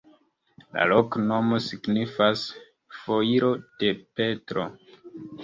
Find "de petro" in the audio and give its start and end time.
3.85-4.67